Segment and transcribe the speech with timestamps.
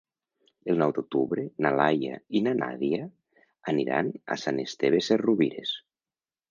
[0.71, 3.05] El nou d'octubre na Laia i na Nàdia
[3.75, 5.81] aniran a Sant Esteve Sesrovires.